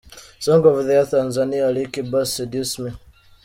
[0.39, 2.91] Song of the Year Tanzania AliKiba– Seduce Me.